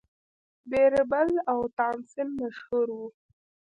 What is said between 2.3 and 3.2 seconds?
مشهور وو.